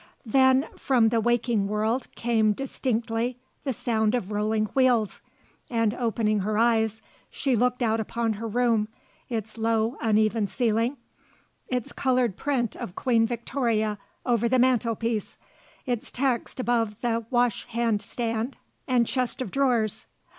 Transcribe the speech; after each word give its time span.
Then 0.25 0.67
from 0.75 1.09
the 1.09 1.21
waking 1.21 1.67
world 1.67 2.07
came 2.15 2.53
distinctly 2.53 3.37
the 3.63 3.71
sound 3.71 4.15
of 4.15 4.31
rolling 4.31 4.65
wheels, 4.73 5.21
and 5.69 5.93
opening 5.93 6.39
her 6.39 6.57
eyes 6.57 7.03
she 7.29 7.55
looked 7.55 7.83
out 7.83 7.99
upon 7.99 8.33
her 8.33 8.47
room, 8.47 8.87
its 9.29 9.59
low 9.59 9.97
uneven 10.01 10.47
ceiling, 10.47 10.97
its 11.67 11.91
coloured 11.91 12.35
print 12.35 12.75
of 12.75 12.95
Queen 12.95 13.27
Victoria 13.27 13.99
over 14.25 14.49
the 14.49 14.57
mantelpiece, 14.57 15.37
its 15.85 16.09
text 16.09 16.59
above 16.59 16.99
the 17.01 17.23
washhand 17.29 18.01
stand 18.01 18.57
and 18.87 19.05
chest 19.05 19.39
of 19.39 19.51
drawers. 19.51 20.07